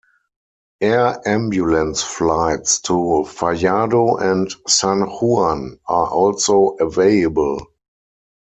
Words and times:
Air 0.81 1.21
ambulance 1.27 2.01
flights 2.01 2.79
to 2.79 3.23
Fajardo 3.25 4.15
and 4.15 4.49
San 4.67 5.01
Juan 5.01 5.77
are 5.85 6.07
also 6.07 6.75
available. 6.79 7.59